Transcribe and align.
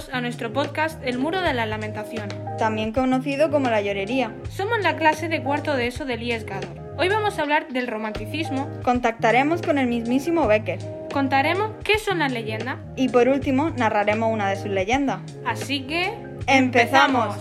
bienvenidos 0.00 0.08
a 0.12 0.20
nuestro 0.20 0.52
podcast 0.52 1.02
El 1.04 1.18
Muro 1.18 1.40
de 1.40 1.52
las 1.52 1.68
Lamentaciones. 1.68 2.34
también 2.58 2.92
conocido 2.92 3.50
como 3.50 3.68
la 3.68 3.82
llorería. 3.82 4.32
Somos 4.50 4.80
la 4.82 4.96
clase 4.96 5.28
de 5.28 5.42
cuarto 5.42 5.74
de 5.74 5.88
ESO 5.88 6.04
del 6.04 6.22
IES 6.22 6.44
Gador. 6.44 6.70
Hoy 6.96 7.08
vamos 7.08 7.38
a 7.38 7.42
hablar 7.42 7.68
del 7.68 7.86
romanticismo, 7.86 8.68
Contactaremos 8.82 9.62
con 9.62 9.78
el 9.78 9.86
mismísimo 9.86 10.46
Becker 10.46 10.78
contaremos 11.12 11.72
qué 11.82 11.98
son 11.98 12.20
las 12.20 12.30
leyendas, 12.30 12.76
y 12.94 13.08
por 13.08 13.28
último 13.28 13.70
narraremos 13.70 14.32
una 14.32 14.48
de 14.48 14.56
sus 14.56 14.70
leyendas. 14.70 15.20
así 15.44 15.82
que... 15.86 16.14
¡Empezamos! 16.46 17.36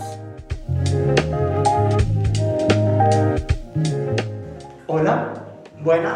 Hola, 4.88 5.34
buenas, 5.82 6.16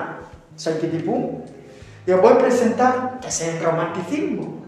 soy 0.56 0.74
Kitipú 0.80 1.44
y 2.08 2.12
os 2.12 2.22
voy 2.22 2.34
a 2.34 2.38
presentar 2.38 3.20
qué 3.22 3.28
es 3.28 3.42
el 3.42 3.64
romanticismo. 3.64 4.63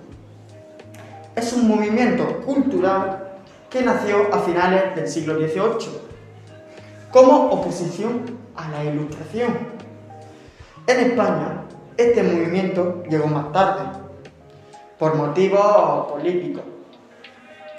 Es 1.36 1.52
un 1.54 1.68
movimiento 1.68 2.42
cultural 2.42 3.40
que 3.70 3.82
nació 3.82 4.34
a 4.34 4.40
finales 4.40 4.96
del 4.96 5.08
siglo 5.08 5.36
XVIII 5.36 6.06
como 7.12 7.48
oposición 7.48 8.22
a 8.56 8.70
la 8.70 8.84
ilustración. 8.86 9.54
En 10.88 11.12
España, 11.12 11.64
este 11.98 12.24
movimiento 12.24 13.04
llegó 13.10 13.28
más 13.28 13.52
tarde, 13.52 13.84
por 14.98 15.16
motivos 15.16 16.12
políticos. 16.12 16.64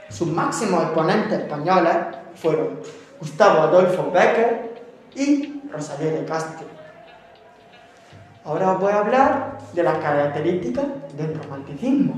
Sus 0.08 0.28
máximos 0.28 0.82
exponentes 0.84 1.40
españoles 1.40 1.96
fueron 2.34 2.80
Gustavo 3.18 3.60
Adolfo 3.60 4.10
Becker 4.10 4.82
y 5.14 5.62
Rosalía 5.70 6.12
de 6.12 6.24
Castro. 6.24 6.66
Ahora 8.44 8.72
os 8.72 8.80
voy 8.80 8.92
a 8.92 8.98
hablar 8.98 9.58
de 9.72 9.82
las 9.82 9.98
características 9.98 10.84
del 11.16 11.34
romanticismo. 11.42 12.14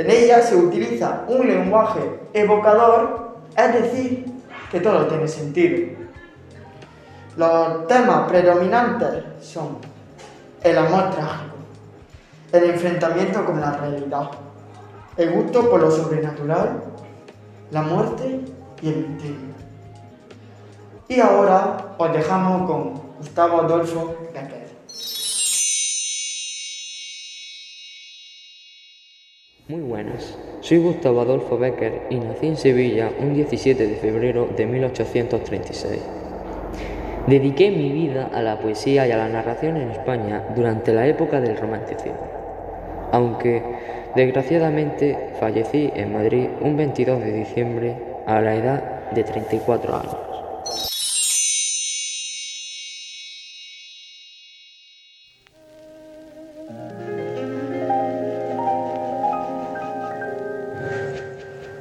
En 0.00 0.10
ella 0.10 0.40
se 0.40 0.56
utiliza 0.56 1.24
un 1.28 1.46
lenguaje 1.46 2.00
evocador, 2.32 3.42
es 3.54 3.74
decir, 3.74 4.32
que 4.70 4.80
todo 4.80 5.06
tiene 5.06 5.28
sentido. 5.28 5.94
Los 7.36 7.86
temas 7.86 8.26
predominantes 8.26 9.24
son 9.42 9.76
el 10.62 10.78
amor 10.78 11.10
trágico, 11.10 11.54
el 12.50 12.70
enfrentamiento 12.70 13.44
con 13.44 13.60
la 13.60 13.72
realidad, 13.72 14.30
el 15.18 15.32
gusto 15.32 15.68
por 15.68 15.82
lo 15.82 15.90
sobrenatural, 15.90 16.82
la 17.70 17.82
muerte 17.82 18.40
y 18.80 18.88
el 18.88 19.06
misterio. 19.06 19.36
Y 21.08 21.20
ahora 21.20 21.76
os 21.98 22.10
dejamos 22.14 22.66
con 22.66 23.02
Gustavo 23.18 23.60
Adolfo 23.60 24.16
Becker. 24.32 24.59
Buenas, 30.02 30.34
soy 30.62 30.78
Gustavo 30.78 31.20
Adolfo 31.20 31.58
Becker 31.58 32.06
y 32.08 32.16
nací 32.16 32.46
en 32.46 32.56
Sevilla 32.56 33.10
un 33.20 33.34
17 33.34 33.86
de 33.86 33.96
febrero 33.96 34.48
de 34.56 34.64
1836. 34.64 36.00
Dediqué 37.26 37.70
mi 37.70 37.90
vida 37.90 38.30
a 38.32 38.40
la 38.40 38.58
poesía 38.58 39.06
y 39.06 39.12
a 39.12 39.18
la 39.18 39.28
narración 39.28 39.76
en 39.76 39.90
España 39.90 40.42
durante 40.56 40.94
la 40.94 41.06
época 41.06 41.40
del 41.40 41.56
romanticismo, 41.56 42.16
aunque 43.12 43.62
desgraciadamente 44.16 45.32
fallecí 45.38 45.90
en 45.94 46.14
Madrid 46.14 46.48
un 46.62 46.78
22 46.78 47.20
de 47.20 47.32
diciembre 47.32 47.96
a 48.26 48.40
la 48.40 48.54
edad 48.54 49.10
de 49.10 49.22
34 49.22 49.96
años. 49.96 50.29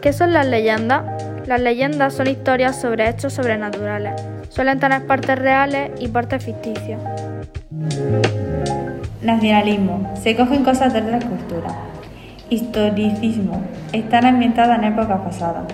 ¿Qué 0.01 0.13
son 0.13 0.31
las 0.31 0.47
leyendas? 0.47 1.03
Las 1.45 1.59
leyendas 1.59 2.13
son 2.13 2.27
historias 2.27 2.79
sobre 2.79 3.09
hechos 3.09 3.33
sobrenaturales. 3.33 4.13
Suelen 4.47 4.79
tener 4.79 5.05
partes 5.05 5.37
reales 5.37 5.91
y 5.99 6.07
partes 6.07 6.41
ficticias. 6.41 7.01
Nacionalismo. 9.21 10.13
Se 10.21 10.37
cogen 10.37 10.63
cosas 10.63 10.93
de 10.93 11.01
otras 11.01 11.25
culturas. 11.25 11.73
Historicismo. 12.49 13.61
Están 13.91 14.25
ambientadas 14.25 14.79
en 14.79 14.85
épocas 14.85 15.19
pasadas. 15.19 15.65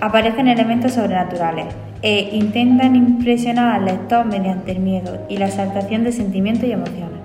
Aparecen 0.00 0.48
elementos 0.48 0.92
sobrenaturales 0.92 1.66
e 2.00 2.30
intentan 2.32 2.96
impresionar 2.96 3.74
al 3.74 3.84
lector 3.84 4.24
mediante 4.24 4.72
el 4.72 4.78
miedo 4.78 5.26
y 5.28 5.36
la 5.36 5.46
exaltación 5.46 6.04
de 6.04 6.12
sentimientos 6.12 6.64
y 6.64 6.72
emociones. 6.72 7.17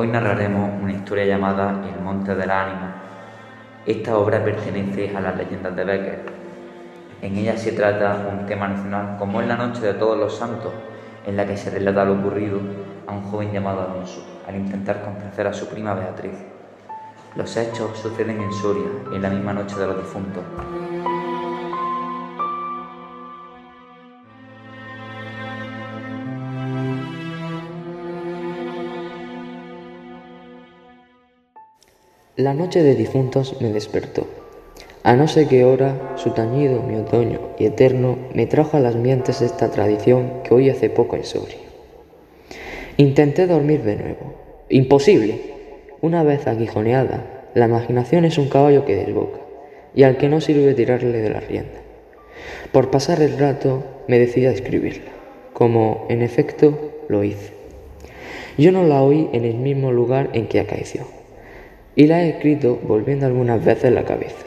Hoy 0.00 0.06
narraremos 0.06 0.80
una 0.80 0.92
historia 0.92 1.24
llamada 1.24 1.82
El 1.92 2.00
Monte 2.04 2.32
del 2.32 2.48
Ánima. 2.52 3.02
Esta 3.84 4.16
obra 4.16 4.44
pertenece 4.44 5.16
a 5.16 5.20
las 5.20 5.36
leyendas 5.36 5.74
de 5.74 5.82
Becker. 5.82 6.20
En 7.20 7.36
ella 7.36 7.56
se 7.56 7.72
trata 7.72 8.28
un 8.30 8.46
tema 8.46 8.68
nacional 8.68 9.16
como 9.18 9.40
es 9.40 9.48
la 9.48 9.56
Noche 9.56 9.80
de 9.80 9.94
Todos 9.94 10.16
los 10.16 10.36
Santos, 10.36 10.72
en 11.26 11.36
la 11.36 11.44
que 11.44 11.56
se 11.56 11.70
relata 11.70 12.04
lo 12.04 12.12
ocurrido 12.12 12.60
a 13.08 13.12
un 13.12 13.22
joven 13.22 13.50
llamado 13.50 13.90
Alonso 13.90 14.24
al 14.46 14.54
intentar 14.54 15.02
complacer 15.02 15.48
a 15.48 15.52
su 15.52 15.66
prima 15.66 15.94
Beatriz. 15.94 16.44
Los 17.34 17.56
hechos 17.56 17.98
suceden 17.98 18.40
en 18.40 18.52
Soria, 18.52 18.86
en 19.12 19.20
la 19.20 19.30
misma 19.30 19.52
noche 19.52 19.74
de 19.80 19.86
los 19.88 19.96
difuntos. 19.96 20.44
La 32.38 32.54
noche 32.54 32.84
de 32.84 32.94
difuntos 32.94 33.56
me 33.60 33.72
despertó. 33.72 34.24
A 35.02 35.16
no 35.16 35.26
sé 35.26 35.48
qué 35.48 35.64
hora, 35.64 36.12
su 36.14 36.30
tañido, 36.30 36.84
mi 36.84 36.94
otoño 36.94 37.40
y 37.58 37.66
eterno, 37.66 38.16
me 38.32 38.46
trajo 38.46 38.76
a 38.76 38.80
las 38.80 38.94
mientes 38.94 39.42
esta 39.42 39.72
tradición 39.72 40.44
que 40.44 40.54
hoy 40.54 40.70
hace 40.70 40.88
poco 40.88 41.16
en 41.16 41.24
Soria. 41.24 41.56
Intenté 42.96 43.48
dormir 43.48 43.82
de 43.82 43.96
nuevo. 43.96 44.34
Imposible. 44.68 45.40
Una 46.00 46.22
vez 46.22 46.46
aguijoneada, 46.46 47.48
la 47.54 47.66
imaginación 47.66 48.24
es 48.24 48.38
un 48.38 48.48
caballo 48.48 48.84
que 48.84 48.94
desboca, 48.94 49.40
y 49.96 50.04
al 50.04 50.16
que 50.16 50.28
no 50.28 50.40
sirve 50.40 50.74
tirarle 50.74 51.18
de 51.18 51.30
la 51.30 51.40
rienda. 51.40 51.80
Por 52.70 52.92
pasar 52.92 53.20
el 53.20 53.36
rato, 53.36 53.82
me 54.06 54.20
decidí 54.20 54.46
a 54.46 54.52
escribirla, 54.52 55.10
como, 55.54 56.06
en 56.08 56.22
efecto, 56.22 56.92
lo 57.08 57.24
hice. 57.24 57.50
Yo 58.56 58.70
no 58.70 58.84
la 58.84 59.02
oí 59.02 59.28
en 59.32 59.44
el 59.44 59.56
mismo 59.56 59.90
lugar 59.90 60.30
en 60.34 60.46
que 60.46 60.60
acaeció 60.60 61.17
y 61.98 62.06
la 62.06 62.22
he 62.22 62.28
escrito 62.28 62.78
volviendo 62.84 63.26
algunas 63.26 63.64
veces 63.64 63.92
la 63.92 64.04
cabeza, 64.04 64.46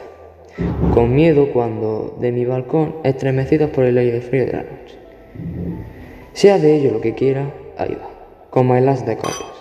con 0.94 1.14
miedo 1.14 1.52
cuando 1.52 2.16
de 2.18 2.32
mi 2.32 2.46
balcón 2.46 2.96
estremecidos 3.04 3.68
por 3.68 3.84
el 3.84 3.98
aire 3.98 4.22
frío 4.22 4.46
de 4.46 4.52
la 4.52 4.62
noche. 4.62 4.98
Sea 6.32 6.58
de 6.58 6.74
ello 6.74 6.92
lo 6.92 7.02
que 7.02 7.14
quiera, 7.14 7.52
ahí 7.76 7.94
va, 7.94 8.08
como 8.48 8.74
el 8.74 8.88
as 8.88 9.04
de 9.04 9.18
copas. 9.18 9.52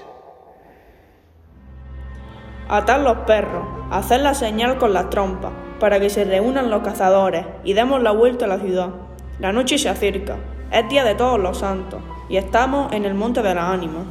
Atar 2.70 3.02
los 3.02 3.18
perros, 3.28 3.68
hacer 3.92 4.22
la 4.22 4.36
señal 4.36 4.78
con 4.78 4.94
las 4.94 5.10
trompas, 5.10 5.52
para 5.78 6.00
que 6.00 6.10
se 6.10 6.24
reúnan 6.24 6.70
los 6.70 6.84
cazadores 6.84 7.46
y 7.66 7.74
demos 7.74 8.02
la 8.02 8.12
vuelta 8.12 8.46
a 8.46 8.48
la 8.48 8.60
ciudad. 8.60 8.92
La 9.40 9.52
noche 9.52 9.78
se 9.78 9.90
acerca, 9.90 10.38
es 10.72 10.88
día 10.88 11.04
de 11.04 11.16
todos 11.16 11.38
los 11.42 11.58
santos, 11.58 12.00
y 12.30 12.38
estamos 12.38 12.94
en 12.94 13.04
el 13.04 13.16
monte 13.16 13.42
de 13.42 13.54
las 13.54 13.66
ánimas. 13.66 14.06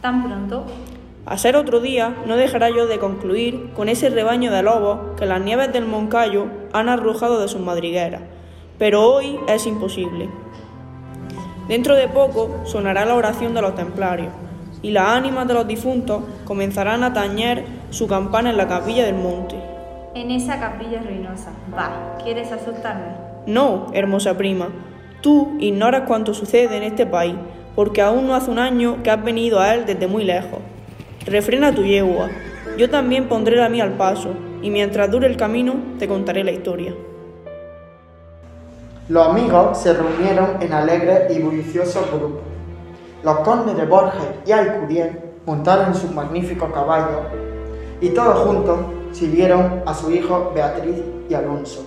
¿Tan 0.00 0.22
pronto? 0.22 0.66
A 1.30 1.36
ser 1.36 1.56
otro 1.56 1.80
día, 1.80 2.16
no 2.24 2.36
dejará 2.36 2.70
yo 2.70 2.86
de 2.86 2.98
concluir 2.98 3.72
con 3.76 3.90
ese 3.90 4.08
rebaño 4.08 4.50
de 4.50 4.62
lobos 4.62 4.98
que 5.18 5.26
las 5.26 5.42
nieves 5.42 5.70
del 5.74 5.84
Moncayo 5.84 6.46
han 6.72 6.88
arrojado 6.88 7.38
de 7.38 7.48
sus 7.48 7.60
madrigueras, 7.60 8.22
pero 8.78 9.02
hoy 9.02 9.38
es 9.46 9.66
imposible. 9.66 10.30
Dentro 11.68 11.96
de 11.96 12.08
poco 12.08 12.62
sonará 12.64 13.04
la 13.04 13.14
oración 13.14 13.52
de 13.52 13.60
los 13.60 13.74
templarios, 13.74 14.32
y 14.80 14.90
las 14.90 15.08
ánimas 15.08 15.46
de 15.46 15.52
los 15.52 15.68
difuntos 15.68 16.22
comenzarán 16.46 17.04
a 17.04 17.12
tañer 17.12 17.66
su 17.90 18.08
campana 18.08 18.48
en 18.48 18.56
la 18.56 18.66
capilla 18.66 19.04
del 19.04 19.16
monte. 19.16 19.56
En 20.14 20.30
esa 20.30 20.58
capilla 20.58 21.02
ruinosa. 21.02 21.52
Va, 21.76 22.16
¿quieres 22.24 22.50
asustarme? 22.50 23.12
No, 23.44 23.88
hermosa 23.92 24.38
prima, 24.38 24.68
tú 25.20 25.58
ignoras 25.60 26.04
cuanto 26.06 26.32
sucede 26.32 26.78
en 26.78 26.84
este 26.84 27.04
país, 27.04 27.34
porque 27.74 28.00
aún 28.00 28.26
no 28.26 28.34
hace 28.34 28.50
un 28.50 28.58
año 28.58 29.02
que 29.02 29.10
has 29.10 29.22
venido 29.22 29.60
a 29.60 29.74
él 29.74 29.84
desde 29.84 30.06
muy 30.06 30.24
lejos. 30.24 30.57
Refrena 31.28 31.74
tu 31.74 31.84
yegua, 31.84 32.30
yo 32.78 32.88
también 32.88 33.28
pondré 33.28 33.56
la 33.56 33.68
mía 33.68 33.84
al 33.84 33.98
paso, 33.98 34.30
y 34.62 34.70
mientras 34.70 35.10
dure 35.10 35.26
el 35.26 35.36
camino 35.36 35.74
te 35.98 36.08
contaré 36.08 36.42
la 36.42 36.52
historia. 36.52 36.94
Los 39.10 39.28
amigos 39.28 39.76
se 39.76 39.92
reunieron 39.92 40.62
en 40.62 40.72
alegres 40.72 41.36
y 41.36 41.42
bulliciosos 41.42 42.10
grupos. 42.10 42.40
Los 43.22 43.40
condes 43.40 43.76
de 43.76 43.84
Borges 43.84 44.26
y 44.46 44.52
Alcudiel 44.52 45.18
montaron 45.44 45.94
sus 45.94 46.10
magníficos 46.12 46.72
caballos 46.72 47.26
y 48.00 48.08
todos 48.08 48.46
juntos 48.46 48.78
siguieron 49.12 49.82
a 49.84 49.92
su 49.92 50.10
hijo 50.10 50.52
Beatriz 50.54 51.02
y 51.28 51.34
Alonso. 51.34 51.84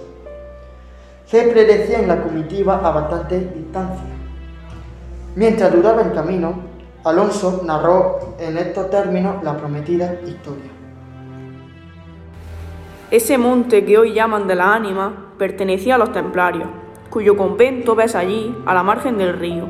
Se 1.26 1.44
predecía 1.44 2.00
en 2.00 2.08
la 2.08 2.22
comitiva 2.22 2.80
a 2.84 2.92
bastante 2.92 3.40
distancia. 3.40 4.06
Mientras 5.36 5.72
duraba 5.72 6.04
el 6.04 6.14
camino, 6.14 6.71
Alonso 7.04 7.62
narró 7.66 8.36
en 8.38 8.60
estos 8.60 8.92
términos 8.92 9.44
la 9.44 9.58
prometida 9.58 10.20
historia. 10.24 10.70
Ese 13.10 13.40
monte 13.40 13.84
que 13.84 13.98
hoy 13.98 14.14
llaman 14.14 14.48
de 14.48 14.54
la 14.54 14.76
ánima 14.76 15.34
pertenecía 15.40 15.96
a 15.96 15.98
los 15.98 16.12
templarios, 16.12 16.70
cuyo 17.10 17.36
convento 17.36 17.96
ves 17.96 18.14
allí, 18.14 18.56
a 18.68 18.76
la 18.76 18.84
margen 18.84 19.18
del 19.18 19.34
río. 19.34 19.68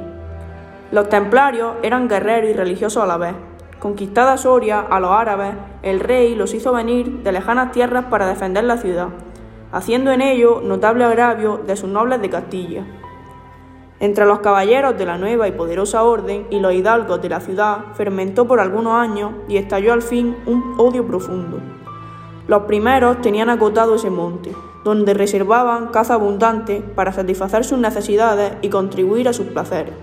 Los 0.92 1.07
templarios 1.07 1.75
eran 1.83 2.10
guerreros 2.10 2.50
y 2.50 2.54
religiosos 2.54 3.01
a 3.01 3.07
la 3.07 3.16
vez. 3.16 3.33
Conquistada 3.80 4.36
Soria 4.36 4.81
a 4.81 5.00
los 5.00 5.12
árabes, 5.12 5.54
el 5.83 6.01
rey 6.01 6.36
los 6.36 6.54
hizo 6.54 6.74
venir 6.74 7.24
de 7.24 7.31
lejanas 7.31 7.72
tierras 7.72 8.06
para 8.10 8.28
defender 8.28 8.66
la 8.66 8.75
ciudad, 8.75 9.07
haciendo 9.72 10.12
en 10.12 10.22
ello 10.22 10.60
notable 10.62 11.06
agravio 11.06 11.62
de 11.66 11.78
sus 11.78 11.89
nobles 11.89 12.22
de 12.22 12.30
Castilla. 12.30 12.86
Entre 14.01 14.25
los 14.25 14.39
caballeros 14.39 14.98
de 14.98 15.06
la 15.06 15.19
nueva 15.19 15.48
y 15.48 15.51
poderosa 15.51 16.01
orden 16.01 16.48
y 16.50 16.59
los 16.59 16.74
hidalgos 16.74 17.21
de 17.21 17.30
la 17.30 17.39
ciudad 17.39 17.86
fermentó 17.94 18.48
por 18.48 18.59
algunos 18.59 18.94
años 18.94 19.31
y 19.48 19.57
estalló 19.57 19.94
al 19.94 20.01
fin 20.01 20.36
un 20.48 20.74
odio 20.80 21.06
profundo. 21.06 21.59
Los 22.48 22.63
primeros 22.63 23.21
tenían 23.21 23.51
acotado 23.51 23.94
ese 23.94 24.09
monte, 24.09 24.56
donde 24.83 25.13
reservaban 25.13 25.89
caza 25.89 26.15
abundante 26.15 26.81
para 26.81 27.13
satisfacer 27.13 27.63
sus 27.63 27.77
necesidades 27.77 28.53
y 28.63 28.69
contribuir 28.69 29.30
a 29.30 29.33
sus 29.33 29.45
placeres. 29.45 29.94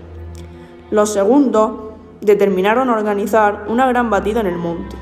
Los 0.91 1.11
segundos 1.11 1.71
determinaron 2.21 2.89
organizar 2.89 3.65
una 3.67 3.85
gran 3.89 4.09
batida 4.09 4.39
en 4.39 4.47
el 4.47 4.57
monte, 4.57 4.95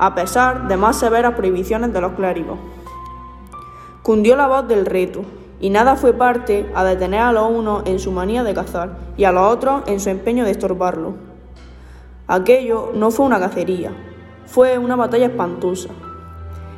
a 0.00 0.16
pesar 0.16 0.66
de 0.66 0.76
más 0.76 0.98
severas 0.98 1.34
prohibiciones 1.34 1.92
de 1.92 2.00
los 2.00 2.14
clérigos. 2.14 2.58
Cundió 4.02 4.34
la 4.34 4.48
voz 4.48 4.66
del 4.66 4.86
reto, 4.86 5.22
y 5.60 5.70
nada 5.70 5.96
fue 5.96 6.12
parte 6.12 6.70
a 6.74 6.84
detener 6.84 7.20
a 7.20 7.32
los 7.32 7.50
unos 7.50 7.82
en 7.86 7.98
su 7.98 8.12
manía 8.12 8.44
de 8.44 8.54
cazar 8.54 8.96
y 9.16 9.24
a 9.24 9.32
los 9.32 9.52
otros 9.52 9.82
en 9.86 10.00
su 10.00 10.10
empeño 10.10 10.44
de 10.44 10.50
estorbarlo. 10.50 11.14
Aquello 12.26 12.92
no 12.94 13.10
fue 13.10 13.26
una 13.26 13.38
cacería, 13.38 13.92
fue 14.46 14.78
una 14.78 14.96
batalla 14.96 15.26
espantosa. 15.26 15.90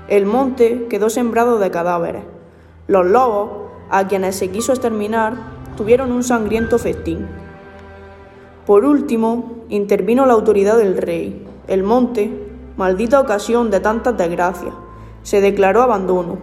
El 0.09 0.27
monte 0.27 0.87
quedó 0.89 1.11
sembrado 1.11 1.59
de 1.59 1.71
cadáveres. 1.71 2.25
Los 2.87 3.07
lobos, 3.07 3.71
a 3.91 4.07
quienes 4.07 4.37
se 4.37 4.51
quiso 4.51 4.73
exterminar, 4.73 5.35
tuvieron 5.77 6.13
un 6.13 6.23
sangriento 6.23 6.79
festín. 6.79 7.27
Por 8.67 8.85
último, 8.85 9.65
intervino 9.69 10.27
la 10.27 10.33
autoridad 10.33 10.77
del 10.77 10.97
rey. 10.97 11.47
El 11.69 11.83
monte, 11.83 12.49
maldita 12.77 13.21
ocasión 13.21 13.71
de 13.71 13.81
tantas 13.81 14.17
desgracias, 14.17 14.75
se 15.23 15.41
declaró 15.41 15.83
abandono, 15.83 16.39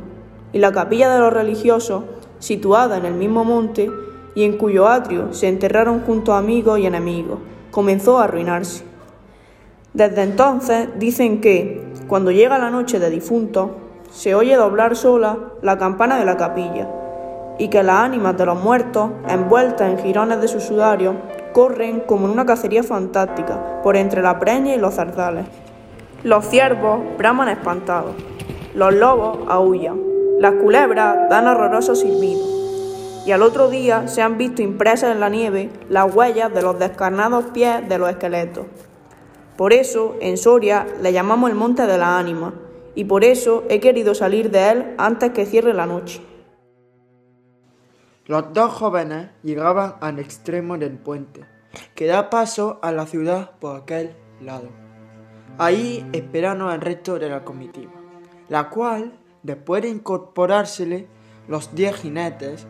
y 0.52 0.60
la 0.60 0.72
capilla 0.72 1.14
de 1.14 1.20
los 1.20 1.34
religiosos, 1.34 2.04
situada 2.44 2.98
en 2.98 3.06
el 3.06 3.14
mismo 3.14 3.46
monte 3.46 3.90
y 4.36 4.44
en 4.44 4.58
cuyo 4.58 4.90
atrio 4.90 5.34
se 5.34 5.48
enterraron 5.48 6.02
juntos 6.02 6.36
amigos 6.36 6.78
y 6.78 6.86
enemigos, 6.86 7.40
comenzó 7.72 8.20
a 8.20 8.26
arruinarse. 8.26 8.84
Desde 9.94 10.24
entonces 10.24 10.90
dicen 11.00 11.40
que, 11.40 11.86
cuando 12.10 12.32
llega 12.32 12.58
la 12.58 12.70
noche 12.70 13.00
de 13.00 13.10
difuntos, 13.10 13.70
se 14.12 14.36
oye 14.36 14.58
doblar 14.58 14.98
sola 14.98 15.38
la 15.62 15.78
campana 15.78 16.20
de 16.20 16.26
la 16.26 16.36
capilla, 16.36 16.90
y 17.60 17.70
que 17.70 17.82
las 17.82 18.02
ánimas 18.02 18.38
de 18.38 18.46
los 18.46 18.62
muertos, 18.62 19.12
envueltas 19.30 19.90
en 19.90 20.00
jirones 20.00 20.42
de 20.42 20.50
sus 20.50 20.64
sudarios, 20.64 21.16
corren 21.54 22.02
como 22.02 22.26
en 22.26 22.34
una 22.34 22.46
cacería 22.46 22.84
fantástica 22.84 23.82
por 23.84 23.96
entre 23.96 24.22
la 24.22 24.40
preña 24.40 24.76
y 24.76 24.80
los 24.80 24.96
zarzales. 24.96 25.46
Los 26.24 26.46
ciervos 26.48 27.00
braman 27.18 27.48
espantados, 27.48 28.16
los 28.76 28.94
lobos 28.94 29.38
aullan, 29.48 30.13
las 30.44 30.56
culebras 30.56 31.30
dan 31.30 31.48
horrorosos 31.48 32.02
silbidos, 32.02 33.24
y 33.26 33.32
al 33.32 33.42
otro 33.44 33.70
día 33.70 34.10
se 34.10 34.22
han 34.22 34.38
visto 34.38 34.62
impresas 34.62 35.14
en 35.14 35.22
la 35.22 35.30
nieve 35.30 35.70
las 35.88 36.14
huellas 36.14 36.54
de 36.54 36.62
los 36.62 36.78
descarnados 36.78 37.46
pies 37.54 37.88
de 37.88 37.98
los 37.98 38.10
esqueletos. 38.10 38.66
Por 39.56 39.72
eso, 39.72 40.18
en 40.20 40.36
Soria 40.36 40.86
le 41.02 41.14
llamamos 41.14 41.50
el 41.50 41.56
Monte 41.56 41.88
de 41.88 41.98
la 41.98 42.20
Ánima, 42.20 42.56
y 42.94 43.06
por 43.06 43.24
eso 43.24 43.64
he 43.70 43.80
querido 43.80 44.14
salir 44.16 44.52
de 44.52 44.70
él 44.70 44.96
antes 44.98 45.32
que 45.32 45.46
cierre 45.46 45.74
la 45.74 45.86
noche. 45.86 46.22
Los 48.26 48.52
dos 48.52 48.74
jóvenes 48.74 49.30
llegaban 49.44 49.96
al 50.02 50.20
extremo 50.20 50.78
del 50.78 50.98
puente, 50.98 51.46
que 51.96 52.06
da 52.06 52.30
paso 52.30 52.80
a 52.82 52.92
la 52.92 53.06
ciudad 53.06 53.52
por 53.62 53.78
aquel 53.78 54.14
lado. 54.42 54.68
Ahí 55.58 56.06
esperaron 56.12 56.70
el 56.70 56.82
resto 56.82 57.18
de 57.18 57.30
la 57.30 57.46
comitiva, 57.46 57.94
la 58.50 58.70
cual, 58.70 59.14
después 59.44 59.84
de 59.84 59.90
incorporársele 59.90 61.08
los 61.48 61.76
diez 61.76 61.96
jinetes, 61.96 62.66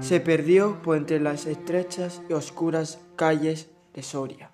se 0.00 0.20
perdió 0.20 0.82
por 0.82 0.96
entre 0.96 1.20
las 1.20 1.46
estrechas 1.46 2.22
y 2.28 2.32
oscuras 2.32 3.00
calles 3.16 3.70
de 3.94 4.02
Soria. 4.02 4.50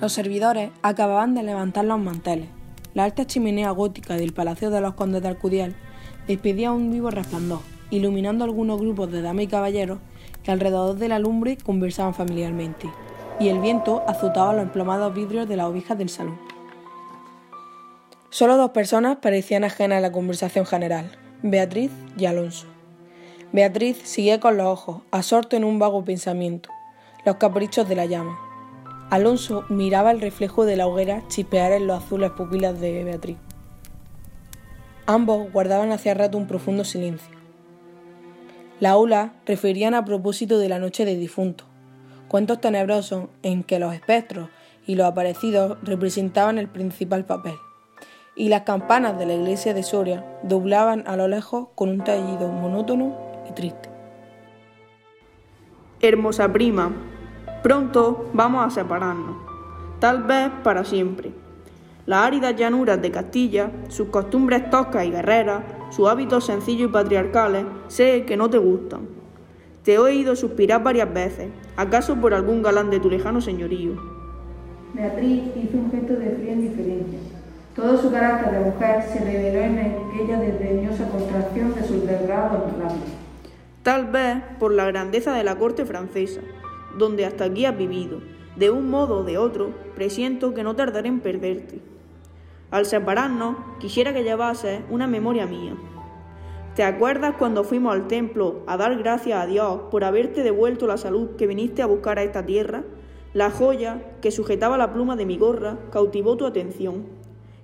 Los 0.00 0.12
servidores 0.12 0.70
acababan 0.82 1.34
de 1.34 1.42
levantar 1.42 1.84
los 1.84 2.00
manteles. 2.00 2.48
La 2.94 3.04
alta 3.04 3.26
chimenea 3.26 3.70
gótica 3.70 4.16
del 4.16 4.32
Palacio 4.32 4.70
de 4.70 4.80
los 4.80 4.94
Condes 4.94 5.22
de 5.22 5.28
Alcudiel 5.28 5.76
despedía 6.26 6.72
un 6.72 6.90
vivo 6.90 7.10
resplandor, 7.10 7.60
iluminando 7.90 8.44
algunos 8.44 8.80
grupos 8.80 9.10
de 9.12 9.22
damas 9.22 9.44
y 9.44 9.48
caballeros 9.48 9.98
que 10.42 10.50
alrededor 10.50 10.96
de 10.96 11.08
la 11.08 11.18
lumbre 11.18 11.56
conversaban 11.56 12.14
familiarmente, 12.14 12.88
y 13.38 13.48
el 13.48 13.60
viento 13.60 14.02
azotaba 14.06 14.52
los 14.52 14.62
emplomados 14.62 15.14
vidrios 15.14 15.48
de 15.48 15.56
las 15.56 15.66
ovijas 15.66 15.98
del 15.98 16.08
salón. 16.08 16.51
Solo 18.32 18.56
dos 18.56 18.70
personas 18.70 19.18
parecían 19.20 19.62
ajenas 19.62 19.98
a 19.98 20.00
la 20.00 20.10
conversación 20.10 20.64
general, 20.64 21.12
Beatriz 21.42 21.90
y 22.16 22.24
Alonso. 22.24 22.66
Beatriz 23.52 23.98
seguía 24.04 24.40
con 24.40 24.56
los 24.56 24.68
ojos, 24.68 25.02
absorto 25.10 25.54
en 25.54 25.64
un 25.64 25.78
vago 25.78 26.02
pensamiento, 26.02 26.70
los 27.26 27.36
caprichos 27.36 27.86
de 27.90 27.94
la 27.94 28.06
llama. 28.06 28.38
Alonso 29.10 29.66
miraba 29.68 30.12
el 30.12 30.22
reflejo 30.22 30.64
de 30.64 30.76
la 30.76 30.86
hoguera 30.86 31.22
chispear 31.28 31.72
en 31.72 31.86
los 31.86 32.02
azules 32.02 32.30
pupilas 32.30 32.80
de 32.80 33.04
Beatriz. 33.04 33.36
Ambos 35.04 35.52
guardaban 35.52 35.92
hacia 35.92 36.14
rato 36.14 36.38
un 36.38 36.46
profundo 36.46 36.84
silencio. 36.84 37.36
La 38.80 38.96
ola 38.96 39.34
referían 39.44 39.92
a 39.92 40.06
propósito 40.06 40.58
de 40.58 40.70
la 40.70 40.78
noche 40.78 41.04
de 41.04 41.18
difuntos, 41.18 41.66
cuentos 42.28 42.62
tenebrosos 42.62 43.28
en 43.42 43.62
que 43.62 43.78
los 43.78 43.92
espectros 43.92 44.48
y 44.86 44.94
los 44.94 45.06
aparecidos 45.06 45.76
representaban 45.82 46.56
el 46.56 46.68
principal 46.68 47.26
papel, 47.26 47.56
y 48.34 48.48
las 48.48 48.62
campanas 48.62 49.18
de 49.18 49.26
la 49.26 49.34
iglesia 49.34 49.74
de 49.74 49.82
Soria 49.82 50.24
doblaban 50.42 51.04
a 51.06 51.16
lo 51.16 51.28
lejos 51.28 51.68
con 51.74 51.88
un 51.88 52.04
tallido 52.04 52.48
monótono 52.48 53.16
y 53.48 53.52
triste. 53.52 53.90
Hermosa 56.00 56.52
prima, 56.52 56.92
Pronto 57.62 58.28
vamos 58.32 58.66
a 58.66 58.70
separarnos, 58.70 59.36
tal 60.00 60.24
vez 60.24 60.50
para 60.64 60.84
siempre. 60.84 61.30
Las 62.06 62.26
áridas 62.26 62.56
llanuras 62.56 63.00
de 63.00 63.12
Castilla, 63.12 63.70
sus 63.86 64.08
costumbres 64.08 64.68
toscas 64.68 65.06
y 65.06 65.12
guerreras, 65.12 65.62
sus 65.90 66.08
hábitos 66.08 66.44
sencillos 66.44 66.90
y 66.90 66.92
patriarcales, 66.92 67.64
sé 67.86 68.24
que 68.24 68.36
no 68.36 68.50
te 68.50 68.58
gustan. 68.58 69.06
Te 69.84 69.94
he 69.94 69.98
oído 70.00 70.34
suspirar 70.34 70.82
varias 70.82 71.14
veces, 71.14 71.50
acaso 71.76 72.16
por 72.16 72.34
algún 72.34 72.62
galán 72.62 72.90
de 72.90 72.98
tu 72.98 73.08
lejano 73.08 73.40
señorío. 73.40 73.92
Beatriz 74.92 75.44
hizo 75.54 75.78
un 75.78 75.92
gesto 75.92 76.14
de 76.14 76.30
fría 76.30 76.54
indiferencia. 76.54 77.20
Todo 77.74 77.96
su 77.96 78.10
carácter 78.10 78.52
de 78.52 78.70
mujer 78.70 79.02
se 79.10 79.24
reveló 79.24 79.60
en 79.60 79.78
aquella 79.78 80.38
desdeñosa 80.38 81.08
contracción 81.08 81.74
de 81.74 81.82
sus 81.84 82.06
delgados 82.06 82.70
labios. 82.78 83.00
Tal 83.82 84.06
vez 84.06 84.42
por 84.58 84.74
la 84.74 84.84
grandeza 84.84 85.32
de 85.32 85.42
la 85.42 85.56
corte 85.56 85.86
francesa, 85.86 86.42
donde 86.98 87.24
hasta 87.24 87.44
aquí 87.44 87.64
has 87.64 87.76
vivido. 87.76 88.20
De 88.56 88.70
un 88.70 88.90
modo 88.90 89.20
o 89.20 89.24
de 89.24 89.38
otro, 89.38 89.70
presiento 89.94 90.52
que 90.52 90.62
no 90.62 90.76
tardaré 90.76 91.08
en 91.08 91.20
perderte. 91.20 91.80
Al 92.70 92.84
separarnos, 92.84 93.56
quisiera 93.80 94.12
que 94.12 94.22
llevases 94.22 94.82
una 94.90 95.06
memoria 95.06 95.46
mía. 95.46 95.74
¿Te 96.76 96.84
acuerdas 96.84 97.36
cuando 97.38 97.64
fuimos 97.64 97.94
al 97.94 98.06
templo 98.06 98.60
a 98.66 98.76
dar 98.76 98.96
gracias 98.98 99.38
a 99.38 99.46
Dios 99.46 99.80
por 99.90 100.04
haberte 100.04 100.42
devuelto 100.42 100.86
la 100.86 100.98
salud 100.98 101.36
que 101.36 101.46
viniste 101.46 101.80
a 101.80 101.86
buscar 101.86 102.18
a 102.18 102.22
esta 102.22 102.44
tierra? 102.44 102.84
La 103.32 103.50
joya 103.50 103.98
que 104.20 104.30
sujetaba 104.30 104.76
la 104.76 104.92
pluma 104.92 105.16
de 105.16 105.24
mi 105.24 105.38
gorra 105.38 105.78
cautivó 105.90 106.36
tu 106.36 106.44
atención. 106.44 107.21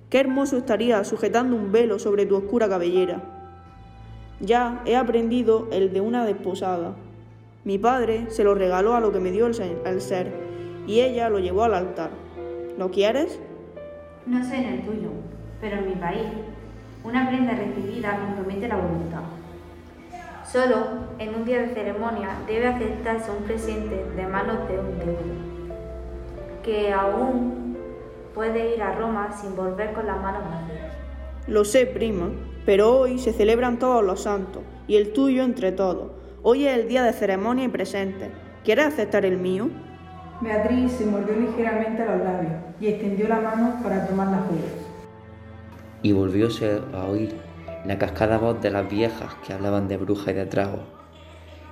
Qué 0.09 0.19
hermoso 0.19 0.57
estaría 0.57 1.03
sujetando 1.03 1.55
un 1.55 1.71
velo 1.71 1.99
sobre 1.99 2.25
tu 2.25 2.35
oscura 2.35 2.67
cabellera. 2.67 3.21
Ya 4.39 4.81
he 4.85 4.95
aprendido 4.95 5.67
el 5.71 5.93
de 5.93 6.01
una 6.01 6.25
desposada, 6.25 6.95
mi 7.65 7.77
padre 7.77 8.25
se 8.29 8.43
lo 8.43 8.55
regaló 8.55 8.95
a 8.95 9.01
lo 9.01 9.11
que 9.11 9.19
me 9.19 9.31
dio 9.31 9.45
el 9.45 10.01
ser, 10.01 10.33
y 10.87 11.01
ella 11.01 11.29
lo 11.29 11.39
llevó 11.39 11.65
al 11.65 11.73
altar. 11.73 12.09
¿Lo 12.77 12.89
quieres? 12.89 13.37
No 14.25 14.43
sé 14.43 14.55
en 14.55 14.65
el 14.65 14.81
tuyo, 14.81 15.09
pero 15.59 15.77
en 15.77 15.89
mi 15.89 15.95
país, 15.95 16.25
una 17.03 17.27
prenda 17.27 17.53
recibida 17.53 18.17
compromete 18.17 18.67
la 18.69 18.77
voluntad. 18.77 19.23
Solo 20.49 20.87
en 21.19 21.35
un 21.35 21.45
día 21.45 21.61
de 21.61 21.73
ceremonia 21.73 22.29
debe 22.47 22.67
aceptarse 22.67 23.29
un 23.29 23.43
presente 23.43 24.05
de 24.15 24.25
manos 24.25 24.67
de 24.69 24.79
un 24.79 24.97
deudo, 24.97 25.19
que 26.63 26.93
aún 26.93 27.58
puede 28.39 28.73
ir 28.73 28.81
a 28.81 28.95
Roma 28.95 29.29
sin 29.33 29.53
volver 29.53 29.91
con 29.91 30.07
las 30.07 30.21
manos 30.21 30.43
vacías. 30.45 30.93
Lo 31.47 31.65
sé, 31.65 31.85
prima, 31.85 32.29
pero 32.65 32.97
hoy 32.97 33.19
se 33.19 33.33
celebran 33.33 33.79
todos 33.79 34.01
los 34.01 34.21
santos 34.21 34.63
y 34.87 34.95
el 34.95 35.11
tuyo 35.11 35.43
entre 35.43 35.73
todos. 35.73 36.11
Hoy 36.41 36.65
es 36.65 36.77
el 36.77 36.87
día 36.87 37.03
de 37.03 37.11
ceremonia 37.11 37.65
y 37.65 37.67
presente. 37.67 38.31
¿Quieres 38.63 38.85
aceptar 38.85 39.25
el 39.25 39.37
mío? 39.37 39.69
Beatriz 40.39 40.93
se 40.93 41.05
mordió 41.05 41.35
ligeramente 41.35 42.05
los 42.05 42.17
labios 42.23 42.53
y 42.79 42.87
extendió 42.87 43.27
la 43.27 43.41
mano 43.41 43.75
para 43.83 44.07
tomar 44.07 44.27
las 44.27 44.49
uvas. 44.49 44.87
Y 46.01 46.13
volvióse 46.13 46.79
a 46.93 47.03
oír 47.07 47.35
la 47.85 47.99
cascada 47.99 48.37
voz 48.37 48.61
de 48.61 48.71
las 48.71 48.89
viejas 48.89 49.35
que 49.45 49.51
hablaban 49.51 49.89
de 49.89 49.97
bruja 49.97 50.31
y 50.31 50.35
de 50.35 50.45
trago, 50.45 50.79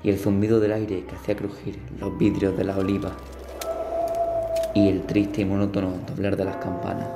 y 0.03 0.09
el 0.09 0.19
zumbido 0.19 0.59
del 0.59 0.74
aire 0.74 1.05
que 1.05 1.15
hacía 1.15 1.38
crujir 1.38 1.79
los 1.97 2.17
vidrios 2.17 2.57
de 2.57 2.65
las 2.65 2.77
olivas, 2.77 3.13
y 4.74 4.89
el 4.89 5.03
triste 5.03 5.41
y 5.41 5.45
monótono 5.45 5.93
doblar 6.07 6.36
de 6.36 6.45
las 6.45 6.57
campanas. 6.57 7.07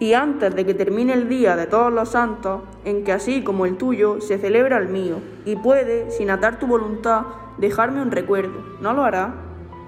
Y 0.00 0.12
antes 0.12 0.54
de 0.54 0.66
que 0.66 0.74
termine 0.74 1.12
el 1.12 1.28
día 1.28 1.56
de 1.56 1.66
todos 1.66 1.92
los 1.92 2.10
santos, 2.10 2.62
en 2.84 3.04
que 3.04 3.12
así 3.12 3.42
como 3.42 3.64
el 3.64 3.76
tuyo 3.76 4.20
se 4.20 4.38
celebra 4.38 4.78
el 4.78 4.88
mío, 4.88 5.16
y 5.44 5.56
puede, 5.56 6.10
sin 6.10 6.30
atar 6.30 6.58
tu 6.58 6.66
voluntad, 6.66 7.22
dejarme 7.58 8.02
un 8.02 8.10
recuerdo, 8.10 8.60
¿no 8.80 8.92
lo 8.92 9.04
hará? 9.04 9.34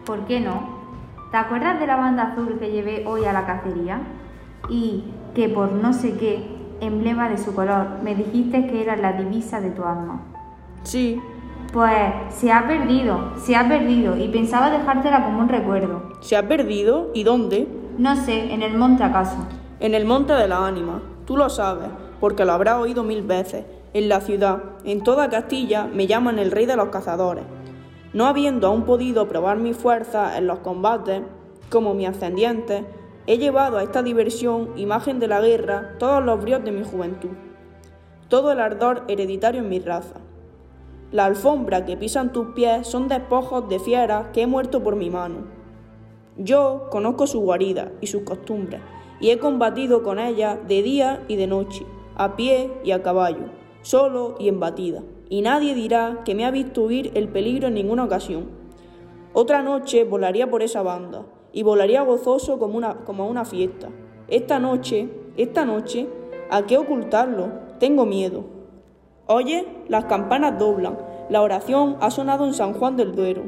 ¿Por 0.05 0.25
qué 0.27 0.41
no? 0.41 0.77
¿Te 1.33 1.37
acuerdas 1.37 1.81
de 1.81 1.87
la 1.87 1.97
banda 1.97 2.33
azul 2.33 2.57
que 2.59 2.71
llevé 2.71 3.05
hoy 3.07 3.25
a 3.25 3.33
la 3.33 3.45
cacería? 3.47 4.01
Y 4.71 5.05
que 5.35 5.49
por 5.49 5.73
no 5.73 5.93
sé 5.93 6.17
qué, 6.17 6.47
emblema 6.81 7.29
de 7.29 7.39
su 7.39 7.55
color, 7.55 7.87
me 8.03 8.15
dijiste 8.15 8.69
que 8.69 8.83
era 8.83 8.97
la 8.97 9.13
divisa 9.13 9.61
de 9.61 9.71
tu 9.71 9.85
alma. 9.85 10.21
Sí. 10.85 11.21
Pues 11.73 12.13
se 12.31 12.53
ha 12.53 12.67
perdido, 12.67 13.33
se 13.37 13.55
ha 13.55 13.69
perdido 13.69 14.17
y 14.17 14.29
pensaba 14.29 14.71
dejártela 14.71 15.25
como 15.25 15.41
un 15.41 15.49
recuerdo. 15.49 16.03
¿Se 16.21 16.37
ha 16.37 16.49
perdido? 16.49 17.11
¿Y 17.15 17.25
dónde? 17.25 17.69
No 17.99 18.17
sé, 18.17 18.53
en 18.53 18.63
el 18.63 18.77
monte 18.77 19.03
acaso. 19.05 19.37
En 19.81 19.95
el 19.95 20.05
monte 20.05 20.33
de 20.33 20.49
la 20.49 20.67
ánima. 20.67 21.03
Tú 21.27 21.37
lo 21.37 21.51
sabes, 21.51 21.89
porque 22.21 22.45
lo 22.45 22.53
habrás 22.53 22.77
oído 22.77 23.03
mil 23.03 23.23
veces. 23.23 23.65
En 23.95 24.09
la 24.09 24.21
ciudad, 24.21 24.63
en 24.85 25.03
toda 25.03 25.29
Castilla, 25.29 25.89
me 25.93 26.07
llaman 26.07 26.39
el 26.39 26.51
rey 26.51 26.67
de 26.67 26.77
los 26.77 26.89
cazadores. 26.89 27.45
No 28.13 28.27
habiendo 28.27 28.69
aún 28.69 28.85
podido 28.85 29.29
probar 29.29 29.59
mi 29.59 29.75
fuerza 29.75 30.39
en 30.39 30.47
los 30.47 30.61
combates, 30.61 31.23
como 31.69 31.95
mi 31.95 32.07
ascendiente, 32.07 32.85
he 33.27 33.39
llevado 33.39 33.79
a 33.79 33.83
esta 33.83 34.03
diversión, 34.03 34.71
imagen 34.77 35.19
de 35.19 35.29
la 35.29 35.41
guerra, 35.41 35.95
todos 35.99 36.25
los 36.25 36.41
bríos 36.41 36.65
de 36.65 36.73
mi 36.73 36.85
juventud, 36.85 37.31
todo 38.29 38.53
el 38.53 38.61
ardor 38.61 39.05
hereditario 39.09 39.63
en 39.63 39.69
mi 39.69 39.81
raza. 39.81 40.21
La 41.17 41.25
alfombra 41.25 41.87
que 41.87 41.97
pisan 41.97 42.31
tus 42.31 42.49
pies 42.49 42.87
son 42.89 43.09
despojos 43.09 43.71
de 43.71 43.79
fieras 43.79 44.27
que 44.35 44.43
he 44.43 44.47
muerto 44.47 44.83
por 44.83 44.97
mi 44.97 45.09
mano. 45.09 45.47
Yo 46.37 46.89
conozco 46.91 47.27
su 47.27 47.41
guarida 47.41 47.91
y 48.03 48.09
sus 48.09 48.21
costumbres, 48.25 48.83
y 49.19 49.31
he 49.31 49.39
combatido 49.39 50.03
con 50.03 50.19
ellas 50.19 50.59
de 50.69 50.83
día 50.83 51.25
y 51.27 51.37
de 51.37 51.47
noche, 51.47 51.87
a 52.17 52.37
pie 52.37 52.71
y 52.85 52.91
a 52.91 53.03
caballo, 53.03 53.47
solo 53.81 54.35
y 54.39 54.49
en 54.49 54.61
batida, 54.61 55.05
y 55.31 55.41
nadie 55.41 55.75
dirá 55.75 56.21
que 56.27 56.35
me 56.35 56.45
ha 56.45 56.51
visto 56.51 56.83
huir 56.83 57.13
el 57.15 57.31
peligro 57.31 57.69
en 57.69 57.75
ninguna 57.77 58.05
ocasión. 58.05 58.51
Otra 59.33 59.63
noche 59.63 60.05
volaría 60.05 60.51
por 60.51 60.63
esa 60.63 60.83
banda, 60.83 61.25
y 61.51 61.63
volaría 61.63 62.03
gozoso 62.03 62.59
como 62.59 62.77
una, 62.77 63.07
como 63.07 63.27
una 63.27 63.47
fiesta. 63.47 63.89
Esta 64.29 64.59
noche, 64.59 65.09
esta 65.39 65.65
noche, 65.65 66.09
¿a 66.51 66.67
qué 66.67 66.77
ocultarlo? 66.77 67.53
Tengo 67.79 68.05
miedo. 68.05 68.56
Oye, 69.29 69.67
las 69.89 70.05
campanas 70.05 70.57
doblan, 70.57 70.99
la 71.31 71.43
oración 71.43 71.97
ha 72.01 72.13
sonado 72.13 72.47
en 72.47 72.55
San 72.55 72.75
Juan 72.75 72.97
del 72.97 73.17
Duero. 73.17 73.43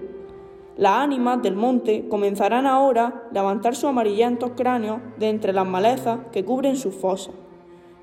Las 0.77 0.95
ánimas 0.95 1.41
del 1.41 1.55
monte 1.55 2.09
comenzarán 2.09 2.67
ahora 2.67 3.07
a 3.31 3.33
levantar 3.33 3.77
sus 3.77 3.85
amarillentos 3.85 4.53
cráneos 4.57 5.01
de 5.19 5.29
entre 5.29 5.53
las 5.53 5.69
malezas 5.69 6.19
que 6.33 6.45
cubren 6.45 6.77
sus 6.77 6.97
fosas. 6.97 7.33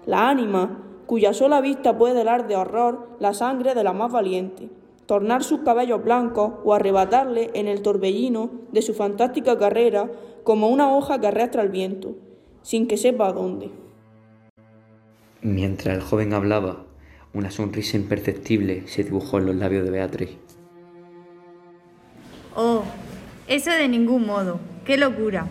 Las 0.06 0.22
ánimas, 0.22 0.70
cuya 1.06 1.34
sola 1.34 1.60
vista 1.60 1.98
puede 1.98 2.22
helar 2.22 2.48
de 2.48 2.56
horror 2.56 3.10
la 3.20 3.34
sangre 3.34 3.76
de 3.76 3.84
la 3.84 3.92
más 3.92 4.10
valiente, 4.10 4.70
tornar 5.06 5.44
sus 5.44 5.60
cabellos 5.60 6.02
blancos 6.02 6.54
o 6.64 6.74
arrebatarle 6.74 7.52
en 7.56 7.68
el 7.68 7.82
torbellino 7.82 8.52
de 8.72 8.82
su 8.84 8.94
fantástica 8.94 9.58
carrera 9.58 10.10
como 10.46 10.70
una 10.70 10.96
hoja 10.96 11.20
que 11.20 11.28
arrastra 11.28 11.62
el 11.62 11.70
viento, 11.70 12.16
sin 12.62 12.88
que 12.88 12.96
sepa 12.96 13.28
a 13.28 13.34
dónde. 13.34 13.70
Mientras 15.42 15.96
el 15.96 16.02
joven 16.02 16.34
hablaba, 16.34 16.86
una 17.36 17.52
sonrisa 17.52 17.98
imperceptible 17.98 18.88
se 18.88 19.04
dibujó 19.04 19.38
en 19.40 19.48
los 19.48 19.56
labios 19.58 19.84
de 19.84 19.92
Beatriz. 19.92 20.30
Oh, 22.56 22.84
eso 23.48 23.70
de 23.72 23.90
ningún 23.90 24.26
modo. 24.26 24.62
¡Qué 24.86 24.98
locura! 24.98 25.46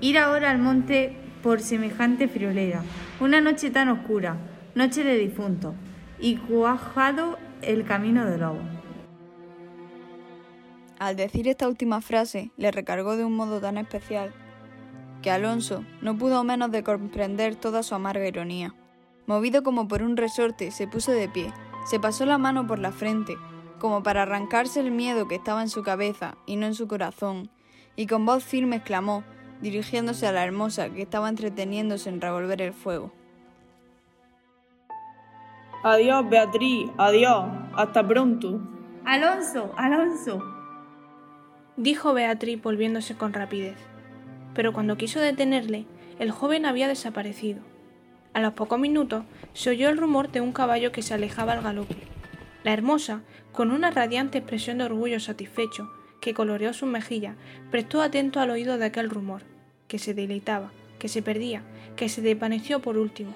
Ir 0.00 0.18
ahora 0.18 0.50
al 0.50 0.58
monte 0.58 1.16
por 1.42 1.60
semejante 1.60 2.26
friolera. 2.26 2.82
Una 3.20 3.40
noche 3.40 3.70
tan 3.70 3.88
oscura, 3.88 4.36
noche 4.74 5.04
de 5.04 5.16
difunto, 5.16 5.74
y 6.18 6.36
cuajado 6.36 7.38
el 7.62 7.84
camino 7.84 8.26
del 8.26 8.40
lobo. 8.40 8.58
Al 10.98 11.14
decir 11.14 11.46
esta 11.46 11.68
última 11.68 12.00
frase, 12.00 12.50
le 12.56 12.72
recargó 12.72 13.16
de 13.16 13.24
un 13.24 13.36
modo 13.36 13.60
tan 13.60 13.78
especial 13.78 14.32
que 15.22 15.30
Alonso 15.30 15.84
no 16.02 16.18
pudo 16.18 16.42
menos 16.42 16.72
de 16.72 16.82
comprender 16.82 17.54
toda 17.54 17.84
su 17.84 17.94
amarga 17.94 18.26
ironía. 18.26 18.74
Movido 19.28 19.62
como 19.62 19.88
por 19.88 20.02
un 20.02 20.16
resorte, 20.16 20.70
se 20.70 20.88
puso 20.88 21.12
de 21.12 21.28
pie, 21.28 21.52
se 21.84 22.00
pasó 22.00 22.24
la 22.24 22.38
mano 22.38 22.66
por 22.66 22.78
la 22.78 22.92
frente, 22.92 23.36
como 23.78 24.02
para 24.02 24.22
arrancarse 24.22 24.80
el 24.80 24.90
miedo 24.90 25.28
que 25.28 25.34
estaba 25.34 25.60
en 25.60 25.68
su 25.68 25.82
cabeza 25.82 26.38
y 26.46 26.56
no 26.56 26.64
en 26.64 26.74
su 26.74 26.88
corazón, 26.88 27.50
y 27.94 28.06
con 28.06 28.24
voz 28.24 28.42
firme 28.42 28.76
exclamó, 28.76 29.24
dirigiéndose 29.60 30.26
a 30.26 30.32
la 30.32 30.44
hermosa 30.44 30.88
que 30.88 31.02
estaba 31.02 31.28
entreteniéndose 31.28 32.08
en 32.08 32.22
revolver 32.22 32.62
el 32.62 32.72
fuego. 32.72 33.12
Adiós, 35.84 36.26
Beatriz, 36.30 36.90
adiós, 36.96 37.44
hasta 37.76 38.08
pronto. 38.08 38.62
Alonso, 39.04 39.74
Alonso, 39.76 40.42
dijo 41.76 42.14
Beatriz 42.14 42.62
volviéndose 42.62 43.14
con 43.14 43.34
rapidez. 43.34 43.76
Pero 44.54 44.72
cuando 44.72 44.96
quiso 44.96 45.20
detenerle, 45.20 45.84
el 46.18 46.30
joven 46.30 46.64
había 46.64 46.88
desaparecido. 46.88 47.60
A 48.32 48.40
los 48.40 48.52
pocos 48.52 48.78
minutos 48.78 49.24
se 49.52 49.70
oyó 49.70 49.88
el 49.88 49.98
rumor 49.98 50.30
de 50.30 50.40
un 50.40 50.52
caballo 50.52 50.92
que 50.92 51.02
se 51.02 51.14
alejaba 51.14 51.52
al 51.52 51.62
galope. 51.62 51.96
La 52.62 52.72
hermosa, 52.72 53.22
con 53.52 53.70
una 53.70 53.90
radiante 53.90 54.38
expresión 54.38 54.78
de 54.78 54.84
orgullo 54.84 55.20
satisfecho 55.20 55.90
que 56.20 56.34
coloreó 56.34 56.72
sus 56.72 56.88
mejillas, 56.88 57.36
prestó 57.70 58.02
atento 58.02 58.40
al 58.40 58.50
oído 58.50 58.78
de 58.78 58.86
aquel 58.86 59.10
rumor, 59.10 59.42
que 59.86 59.98
se 59.98 60.14
deleitaba, 60.14 60.70
que 60.98 61.08
se 61.08 61.22
perdía, 61.22 61.62
que 61.96 62.08
se 62.08 62.22
desvaneció 62.22 62.80
por 62.80 62.98
último. 62.98 63.32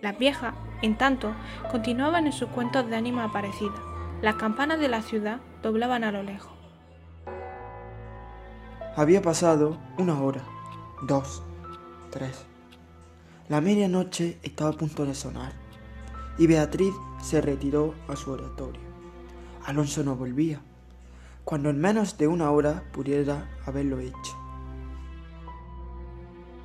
Las 0.00 0.18
viejas, 0.18 0.54
en 0.82 0.96
tanto, 0.96 1.34
continuaban 1.70 2.26
en 2.26 2.32
sus 2.32 2.48
cuentos 2.50 2.88
de 2.88 2.96
ánima 2.96 3.24
aparecida. 3.24 3.74
Las 4.22 4.36
campanas 4.36 4.78
de 4.78 4.88
la 4.88 5.02
ciudad 5.02 5.40
doblaban 5.62 6.04
a 6.04 6.12
lo 6.12 6.22
lejos. 6.22 6.52
Había 8.96 9.22
pasado 9.22 9.78
una 9.98 10.20
hora, 10.22 10.42
dos, 11.02 11.42
tres. 12.10 12.46
La 13.48 13.60
medianoche 13.60 14.38
estaba 14.42 14.70
a 14.70 14.72
punto 14.72 15.04
de 15.04 15.14
sonar 15.14 15.52
y 16.38 16.46
Beatriz 16.46 16.94
se 17.22 17.42
retiró 17.42 17.94
a 18.08 18.16
su 18.16 18.30
oratorio. 18.30 18.80
Alonso 19.66 20.02
no 20.02 20.16
volvía, 20.16 20.60
cuando 21.44 21.68
en 21.68 21.78
menos 21.78 22.16
de 22.16 22.26
una 22.26 22.50
hora 22.50 22.82
pudiera 22.92 23.50
haberlo 23.66 23.98
hecho. 24.00 24.36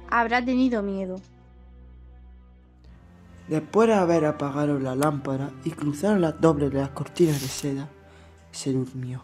Habrá 0.10 0.44
tenido 0.44 0.82
miedo. 0.82 1.18
Después 3.50 3.90
de 3.90 3.96
haber 3.96 4.26
apagado 4.26 4.80
la 4.80 4.96
lámpara 4.96 5.52
y 5.66 5.72
cruzado 5.72 6.18
las 6.18 6.40
dobles 6.40 6.72
de 6.72 6.80
las 6.80 6.92
cortinas 6.92 7.42
de 7.42 7.48
seda, 7.48 7.90
se 8.52 8.72
durmió. 8.72 9.22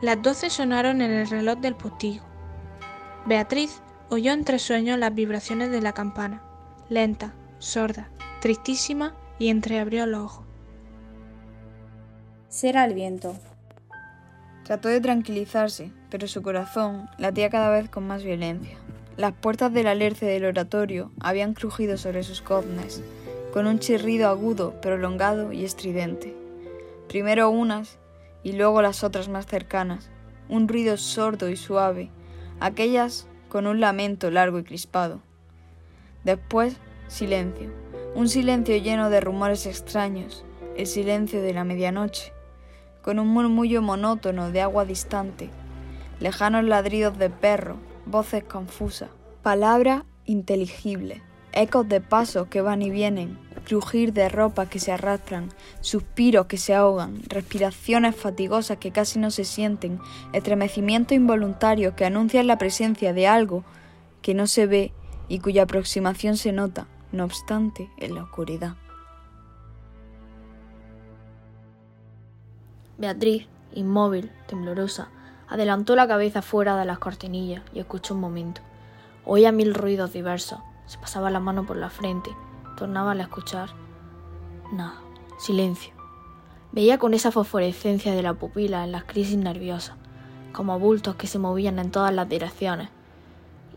Las 0.00 0.20
doce 0.20 0.50
sonaron 0.50 1.00
en 1.00 1.12
el 1.12 1.28
reloj 1.28 1.58
del 1.60 1.76
postigo. 1.76 2.24
Beatriz 3.26 3.80
oyó 4.12 4.32
entre 4.32 4.58
sueños 4.58 4.98
las 4.98 5.14
vibraciones 5.14 5.70
de 5.70 5.80
la 5.80 5.94
campana, 5.94 6.42
lenta, 6.90 7.32
sorda, 7.58 8.10
tristísima, 8.40 9.14
y 9.38 9.48
entreabrió 9.48 10.06
los 10.06 10.20
ojos. 10.20 10.46
Será 12.48 12.84
el 12.84 12.94
viento. 12.94 13.34
Trató 14.64 14.88
de 14.88 15.00
tranquilizarse, 15.00 15.90
pero 16.10 16.28
su 16.28 16.42
corazón 16.42 17.08
latía 17.18 17.48
cada 17.48 17.70
vez 17.70 17.88
con 17.88 18.06
más 18.06 18.22
violencia. 18.22 18.76
Las 19.16 19.32
puertas 19.32 19.72
del 19.72 19.86
alerce 19.86 20.26
del 20.26 20.44
oratorio 20.44 21.10
habían 21.18 21.54
crujido 21.54 21.96
sobre 21.96 22.22
sus 22.22 22.42
coznes, 22.42 23.02
con 23.52 23.66
un 23.66 23.78
chirrido 23.78 24.28
agudo, 24.28 24.80
prolongado 24.80 25.52
y 25.52 25.64
estridente. 25.64 26.36
Primero 27.08 27.50
unas 27.50 27.98
y 28.42 28.52
luego 28.52 28.82
las 28.82 29.02
otras 29.02 29.28
más 29.28 29.46
cercanas, 29.46 30.10
un 30.48 30.68
ruido 30.68 30.98
sordo 30.98 31.48
y 31.48 31.56
suave, 31.56 32.10
aquellas 32.60 33.26
con 33.52 33.66
un 33.66 33.80
lamento 33.80 34.30
largo 34.30 34.60
y 34.60 34.64
crispado. 34.64 35.20
Después, 36.24 36.78
silencio, 37.06 37.70
un 38.14 38.30
silencio 38.30 38.74
lleno 38.78 39.10
de 39.10 39.20
rumores 39.20 39.66
extraños, 39.66 40.42
el 40.74 40.86
silencio 40.86 41.42
de 41.42 41.52
la 41.52 41.62
medianoche, 41.62 42.32
con 43.02 43.18
un 43.18 43.28
murmullo 43.28 43.82
monótono 43.82 44.50
de 44.50 44.62
agua 44.62 44.86
distante, 44.86 45.50
lejanos 46.18 46.64
ladridos 46.64 47.18
de 47.18 47.28
perro, 47.28 47.76
voces 48.06 48.42
confusas, 48.42 49.10
palabras 49.42 50.04
inteligibles, 50.24 51.20
ecos 51.52 51.86
de 51.86 52.00
pasos 52.00 52.46
que 52.46 52.62
van 52.62 52.80
y 52.80 52.88
vienen, 52.88 53.38
crujir 53.62 54.12
de 54.12 54.28
ropa 54.28 54.66
que 54.66 54.78
se 54.78 54.92
arrastran, 54.92 55.48
suspiros 55.80 56.46
que 56.46 56.56
se 56.56 56.74
ahogan, 56.74 57.22
respiraciones 57.28 58.16
fatigosas 58.16 58.78
que 58.78 58.90
casi 58.90 59.18
no 59.18 59.30
se 59.30 59.44
sienten, 59.44 60.00
estremecimientos 60.32 61.16
involuntarios 61.16 61.94
que 61.94 62.04
anuncian 62.04 62.46
la 62.46 62.58
presencia 62.58 63.12
de 63.12 63.26
algo 63.26 63.64
que 64.20 64.34
no 64.34 64.46
se 64.46 64.66
ve 64.66 64.92
y 65.28 65.38
cuya 65.38 65.62
aproximación 65.62 66.36
se 66.36 66.52
nota, 66.52 66.86
no 67.10 67.24
obstante, 67.24 67.90
en 67.98 68.14
la 68.14 68.22
oscuridad. 68.22 68.76
Beatriz, 72.98 73.48
inmóvil, 73.74 74.30
temblorosa, 74.46 75.08
adelantó 75.48 75.96
la 75.96 76.06
cabeza 76.06 76.40
fuera 76.40 76.76
de 76.76 76.84
las 76.84 76.98
cortinillas 76.98 77.62
y 77.74 77.80
escuchó 77.80 78.14
un 78.14 78.20
momento. 78.20 78.60
Oía 79.24 79.52
mil 79.52 79.74
ruidos 79.74 80.12
diversos, 80.12 80.58
se 80.86 80.98
pasaba 80.98 81.30
la 81.30 81.40
mano 81.40 81.66
por 81.66 81.76
la 81.76 81.90
frente, 81.90 82.30
tornaba 82.76 83.12
a 83.12 83.20
escuchar. 83.20 83.70
Nada, 84.72 85.00
silencio. 85.38 85.92
Veía 86.72 86.98
con 86.98 87.12
esa 87.14 87.30
fosforescencia 87.30 88.14
de 88.14 88.22
la 88.22 88.34
pupila 88.34 88.84
en 88.84 88.92
las 88.92 89.04
crisis 89.04 89.36
nerviosas, 89.36 89.96
como 90.52 90.78
bultos 90.78 91.16
que 91.16 91.26
se 91.26 91.38
movían 91.38 91.78
en 91.78 91.90
todas 91.90 92.14
las 92.14 92.28
direcciones. 92.28 92.88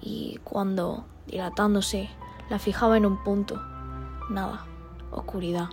Y 0.01 0.39
cuando, 0.43 1.05
dilatándose, 1.27 2.09
la 2.49 2.59
fijaba 2.59 2.95
en 2.95 3.05
un 3.05 3.23
punto, 3.23 3.61
nada, 4.29 4.65
oscuridad, 5.11 5.69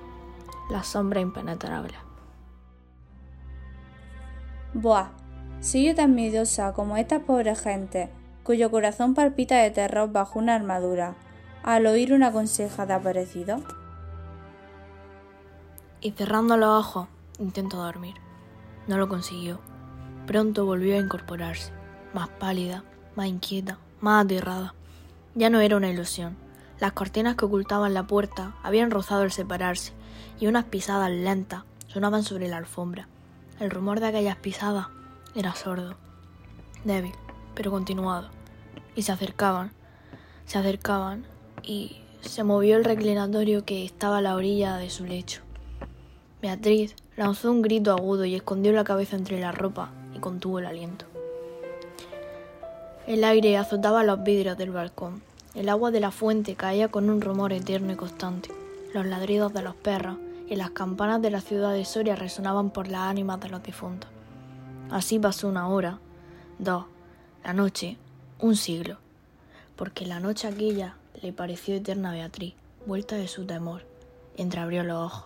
la 0.71 0.83
sombra 0.83 1.21
impenetrable. 1.21 1.95
Buah, 4.75 5.11
soy 5.61 5.87
yo 5.87 5.95
tan 5.95 6.14
miedosa 6.14 6.73
como 6.73 6.97
esta 6.97 7.21
pobre 7.21 7.55
gente, 7.55 8.11
cuyo 8.43 8.71
corazón 8.71 9.14
palpita 9.14 9.59
de 9.59 9.71
terror 9.71 10.11
bajo 10.11 10.38
una 10.38 10.55
armadura, 10.55 11.14
al 11.62 11.87
oír 11.87 12.12
una 12.12 12.33
conseja 12.33 12.87
de 12.87 12.95
aparecido. 12.95 13.62
Y 16.00 16.12
cerrando 16.12 16.57
los 16.57 16.69
ojos, 16.69 17.09
intentó 17.38 17.76
dormir. 17.76 18.14
No 18.88 18.99
lo 18.99 19.09
consiguió. 19.09 19.61
Pronto 20.26 20.66
volvió 20.66 20.97
a 20.97 21.00
incorporarse, 21.00 21.73
más 22.12 22.28
pálida, 22.28 22.85
más 23.14 23.26
inquieta, 23.26 23.78
más 24.00 24.25
aterrada. 24.25 24.75
Ya 25.35 25.50
no 25.50 25.61
era 25.61 25.76
una 25.76 25.90
ilusión. 25.90 26.37
Las 26.81 26.92
cortinas 26.92 27.37
que 27.37 27.45
ocultaban 27.45 27.95
la 27.95 28.07
puerta 28.07 28.57
habían 28.62 28.90
rozado 28.90 29.23
al 29.23 29.31
separarse, 29.31 29.92
y 30.40 30.49
unas 30.49 30.64
pisadas 30.64 31.11
lentas 31.11 31.62
sonaban 31.87 32.25
sobre 32.25 32.49
la 32.49 32.57
alfombra. 32.57 33.07
El 33.61 33.71
rumor 33.71 34.00
de 34.00 34.07
aquellas 34.07 34.37
pisadas 34.37 34.88
era 35.37 35.54
sordo, 35.54 35.95
débil, 36.85 37.14
pero 37.54 37.71
continuado. 37.71 38.31
Y 38.97 39.02
se 39.02 39.12
acercaban, 39.12 39.71
se 40.45 40.59
acercaban, 40.59 41.25
y 41.62 41.97
se 42.21 42.45
movió 42.45 42.76
el 42.76 42.85
reclinatorio 42.85 43.64
que 43.64 43.85
estaba 43.85 44.19
a 44.19 44.23
la 44.23 44.35
orilla 44.35 44.76
de 44.76 44.90
su 44.90 45.04
lecho. 45.04 45.42
Beatriz 46.40 46.95
lanzó 47.16 47.50
un 47.50 47.62
grito 47.62 47.92
agudo 47.92 48.25
y 48.25 48.35
escondió 48.35 48.73
la 48.73 48.85
cabeza 48.85 49.16
entre 49.16 49.40
la 49.40 49.52
ropa 49.52 49.90
y 50.14 50.19
contuvo 50.19 50.59
el 50.59 50.66
aliento. 50.66 51.04
El 53.07 53.25
aire 53.25 53.57
azotaba 53.57 54.04
los 54.04 54.23
vidrios 54.23 54.57
del 54.57 54.71
balcón. 54.71 55.23
El 55.54 55.69
agua 55.69 55.90
de 55.90 56.00
la 56.00 56.11
fuente 56.11 56.54
caía 56.54 56.88
con 56.88 57.11
un 57.11 57.21
rumor 57.21 57.52
eterno 57.52 57.92
y 57.92 57.97
constante. 57.97 58.50
Los 58.95 59.07
ladridos 59.07 59.52
de 59.52 59.62
los 59.62 59.75
perros 59.75 60.16
y 60.49 60.57
las 60.57 60.71
campanas 60.71 61.21
de 61.21 61.30
la 61.30 61.41
ciudad 61.41 61.73
de 61.73 61.84
Soria 61.84 62.15
resonaban 62.15 62.71
por 62.71 62.89
las 62.89 63.02
ánimas 63.02 63.41
de 63.41 63.49
los 63.49 63.63
difuntos. 63.63 64.08
Así 64.91 65.19
pasó 65.19 65.49
una 65.49 65.69
hora, 65.69 65.99
dos, 66.58 66.84
la 67.45 67.52
noche, 67.52 67.97
un 68.39 68.56
siglo, 68.56 68.99
porque 69.76 70.06
la 70.06 70.21
noche 70.21 70.47
aquella 70.47 70.97
le 71.20 71.32
pareció 71.32 71.75
eterna 71.75 72.12
Beatriz, 72.12 72.54
vuelta 72.86 73.16
de 73.16 73.28
su 73.28 73.44
temor, 73.44 73.82
entreabrió 74.36 74.82
los 74.82 74.96
ojos. 74.96 75.25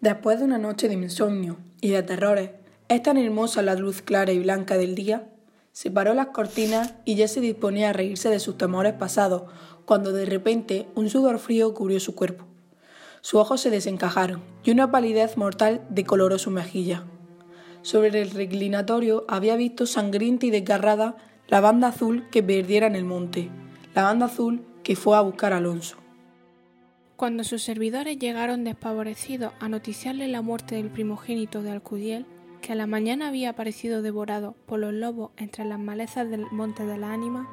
Después 0.00 0.38
de 0.38 0.44
una 0.44 0.58
noche 0.58 0.88
de 0.88 0.94
insomnio 0.94 1.56
y 1.80 1.90
de 1.90 2.02
terrores, 2.02 2.50
es 2.88 3.02
tan 3.02 3.16
hermosa 3.16 3.62
la 3.62 3.74
luz 3.74 4.02
clara 4.02 4.32
y 4.32 4.38
blanca 4.38 4.76
del 4.76 4.94
día. 4.94 5.30
Separó 5.72 6.14
las 6.14 6.28
cortinas 6.28 6.94
y 7.04 7.14
ya 7.14 7.26
se 7.26 7.40
disponía 7.40 7.90
a 7.90 7.92
reírse 7.92 8.28
de 8.28 8.38
sus 8.38 8.58
temores 8.58 8.92
pasados, 8.92 9.44
cuando 9.86 10.12
de 10.12 10.26
repente 10.26 10.86
un 10.94 11.08
sudor 11.08 11.38
frío 11.38 11.74
cubrió 11.74 12.00
su 12.00 12.14
cuerpo. 12.14 12.44
Sus 13.22 13.40
ojos 13.40 13.62
se 13.62 13.70
desencajaron 13.70 14.42
y 14.62 14.70
una 14.70 14.90
palidez 14.90 15.36
mortal 15.38 15.80
decoloró 15.88 16.38
su 16.38 16.50
mejilla. 16.50 17.04
Sobre 17.80 18.08
el 18.20 18.30
reclinatorio 18.30 19.24
había 19.28 19.56
visto 19.56 19.86
sangrienta 19.86 20.46
y 20.46 20.50
desgarrada 20.50 21.16
la 21.48 21.60
banda 21.60 21.88
azul 21.88 22.26
que 22.30 22.42
perdiera 22.42 22.86
en 22.86 22.94
el 22.94 23.04
monte, 23.04 23.50
la 23.94 24.02
banda 24.02 24.26
azul 24.26 24.64
que 24.82 24.96
fue 24.96 25.16
a 25.16 25.20
buscar 25.20 25.52
a 25.52 25.58
Alonso. 25.58 25.96
Cuando 27.16 27.44
sus 27.44 27.62
servidores 27.62 28.18
llegaron 28.18 28.64
despavorecidos 28.64 29.52
a 29.60 29.68
noticiarle 29.68 30.26
la 30.28 30.42
muerte 30.42 30.76
del 30.76 30.90
primogénito 30.90 31.62
de 31.62 31.70
Alcudiel, 31.70 32.26
que 32.60 32.72
a 32.72 32.76
la 32.76 32.86
mañana 32.86 33.28
había 33.28 33.50
aparecido 33.50 34.02
devorado 34.02 34.56
por 34.66 34.80
los 34.80 34.92
lobos 34.92 35.30
entre 35.36 35.64
las 35.64 35.78
malezas 35.78 36.28
del 36.30 36.46
monte 36.50 36.86
de 36.86 36.98
la 36.98 37.12
ánima, 37.12 37.48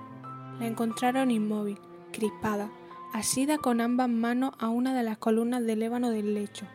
la 0.59 0.67
encontraron 0.67 1.31
inmóvil, 1.31 1.77
crispada, 2.11 2.71
asida 3.13 3.57
con 3.57 3.81
ambas 3.81 4.09
manos 4.09 4.53
a 4.57 4.69
una 4.69 4.93
de 4.93 5.03
las 5.03 5.17
columnas 5.17 5.65
del 5.65 5.83
ébano 5.83 6.11
del 6.11 6.33
lecho, 6.33 6.65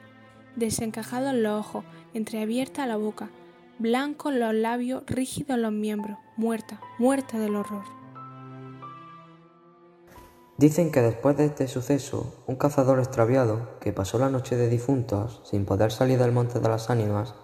desencajados 0.54 1.34
los 1.34 1.58
ojos, 1.58 1.84
entreabierta 2.12 2.86
la 2.86 2.96
boca, 2.96 3.30
blancos 3.78 4.34
los 4.34 4.54
labios, 4.54 5.02
rígidos 5.06 5.58
los 5.58 5.72
miembros, 5.72 6.18
muerta, 6.36 6.80
muerta 6.98 7.38
del 7.38 7.56
horror. 7.56 7.84
Dicen 10.58 10.90
que 10.90 11.00
después 11.00 11.36
de 11.36 11.46
este 11.46 11.68
suceso, 11.68 12.42
un 12.46 12.56
cazador 12.56 12.98
extraviado 12.98 13.78
que 13.80 13.92
pasó 13.92 14.18
la 14.18 14.30
noche 14.30 14.56
de 14.56 14.68
difuntos 14.68 15.42
sin 15.44 15.64
poder 15.64 15.92
salir 15.92 16.18
del 16.18 16.32
monte 16.32 16.60
de 16.60 16.68
las 16.68 16.90
ánimas, 16.90 17.34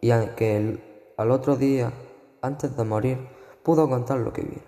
y 0.00 0.10
que 0.36 1.12
al 1.16 1.30
otro 1.30 1.56
día, 1.56 1.92
antes 2.42 2.76
de 2.76 2.84
morir, 2.84 3.28
pudo 3.62 3.88
contar 3.88 4.18
lo 4.18 4.32
que 4.32 4.42
vio. 4.42 4.62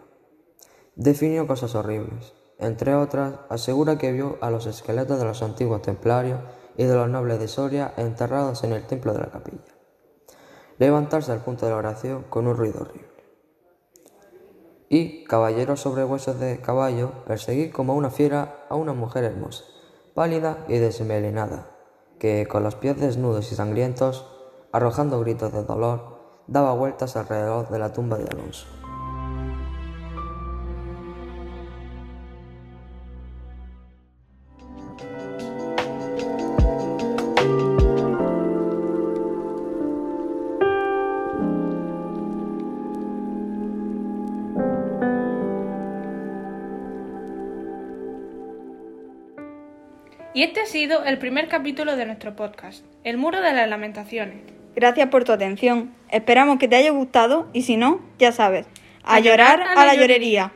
Definió 0.95 1.47
cosas 1.47 1.75
horribles, 1.75 2.33
entre 2.59 2.95
otras, 2.95 3.35
asegura 3.49 3.99
que 3.99 4.13
vio 4.13 4.39
a 4.41 4.51
los 4.51 4.67
esqueletos 4.67 5.19
de 5.19 5.25
los 5.25 5.43
antiguos 5.43 5.83
templarios 5.83 6.41
y 6.77 6.85
de 6.85 6.95
los 6.95 7.09
nobles 7.09 7.39
de 7.39 7.49
Soria 7.49 7.93
enterrados 7.97 8.65
en 8.65 8.73
el 8.73 8.87
templo 8.87 9.13
de 9.13 9.21
la 9.21 9.31
capilla. 9.31 9.59
Levantarse 10.79 11.33
al 11.33 11.43
punto 11.43 11.67
de 11.67 11.73
la 11.73 11.79
oración 11.79 12.25
con 12.29 12.47
un 12.47 12.57
ruido 12.57 12.81
horrible. 12.81 13.16
Y, 14.89 15.25
caballeros 15.25 15.81
sobre 15.81 16.05
huesos 16.05 16.39
de 16.39 16.61
caballo, 16.61 17.25
perseguir 17.27 17.73
como 17.73 17.95
una 17.95 18.11
fiera 18.11 18.67
a 18.69 18.77
una 18.77 18.93
mujer 18.93 19.25
hermosa, 19.25 19.65
pálida 20.15 20.65
y 20.69 20.79
desmelenada, 20.79 21.71
que, 22.19 22.47
con 22.47 22.63
los 22.63 22.77
pies 22.77 23.01
desnudos 23.01 23.51
y 23.51 23.57
sangrientos, 23.57 24.27
arrojando 24.73 25.21
gritos 25.21 25.53
de 25.53 25.65
dolor, 25.65 26.19
daba 26.47 26.73
vueltas 26.75 27.17
alrededor 27.17 27.69
de 27.69 27.79
la 27.79 27.93
tumba 27.93 28.17
de 28.17 28.29
Alonso. 28.31 28.67
Sido 50.77 51.07
el 51.07 51.17
primer 51.17 51.49
capítulo 51.49 51.97
de 51.97 52.05
nuestro 52.05 52.37
podcast, 52.37 52.85
El 53.03 53.17
Muro 53.17 53.41
de 53.41 53.55
las 53.55 53.67
Lamentaciones. 53.67 54.37
Gracias 54.75 55.09
por 55.09 55.25
tu 55.25 55.33
atención. 55.33 55.95
Esperamos 56.11 56.59
que 56.59 56.69
te 56.69 56.77
haya 56.77 56.91
gustado 56.91 57.49
y 57.55 57.63
si 57.63 57.79
no, 57.79 58.03
ya 58.19 58.31
sabes, 58.31 58.67
a, 59.03 59.19
llorar 59.21 59.63
a 59.75 59.87
la 59.87 59.95
llorería. 59.95 60.53